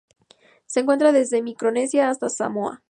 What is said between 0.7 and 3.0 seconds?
encuentra desde Micronesia hasta Samoa.